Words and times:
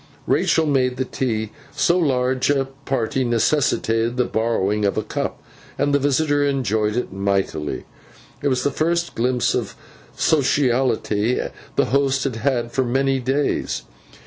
Rachael 0.25 0.65
made 0.65 0.97
the 0.97 1.05
tea 1.05 1.51
(so 1.75 1.95
large 1.95 2.49
a 2.49 2.65
party 2.85 3.23
necessitated 3.23 4.17
the 4.17 4.25
borrowing 4.25 4.83
of 4.83 4.97
a 4.97 5.03
cup), 5.03 5.39
and 5.77 5.93
the 5.93 5.99
visitor 5.99 6.43
enjoyed 6.43 6.95
it 6.95 7.13
mightily. 7.13 7.85
It 8.41 8.47
was 8.47 8.63
the 8.63 8.71
first 8.71 9.13
glimpse 9.13 9.53
of 9.53 9.75
sociality 10.17 11.39
the 11.75 11.85
host 11.85 12.23
had 12.23 12.37
had 12.37 12.71
for 12.71 12.83
many 12.83 13.19
days. 13.19 13.83